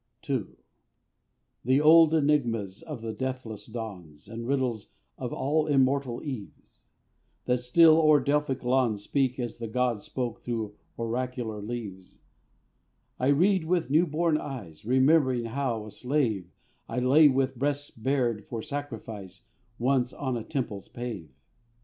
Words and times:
II. 0.27 0.45
The 1.63 1.79
old 1.79 2.15
enigmas 2.15 2.81
of 2.81 3.03
the 3.03 3.13
deathless 3.13 3.67
dawns, 3.67 4.27
And 4.27 4.47
riddles 4.47 4.93
of 5.15 5.29
the 5.29 5.35
all 5.35 5.67
immortal 5.67 6.23
eves, 6.23 6.79
That 7.45 7.59
still 7.59 7.97
o'er 8.01 8.19
Delphic 8.19 8.63
lawns 8.63 9.03
Speak 9.03 9.37
as 9.37 9.59
the 9.59 9.67
gods 9.67 10.03
spoke 10.05 10.41
through 10.41 10.73
oracular 10.97 11.61
leaves 11.61 12.17
I 13.19 13.27
read 13.27 13.65
with 13.65 13.91
new 13.91 14.07
born 14.07 14.39
eyes, 14.39 14.85
Remembering 14.85 15.45
how, 15.45 15.85
a 15.85 15.91
slave, 15.91 16.51
I 16.89 16.97
lay 16.97 17.27
with 17.29 17.55
breast 17.59 18.01
bared 18.01 18.43
for 18.47 18.61
the 18.61 18.65
sacrifice, 18.65 19.45
Once 19.77 20.13
on 20.13 20.35
a 20.35 20.43
temple's 20.43 20.87
pave. 20.87 21.29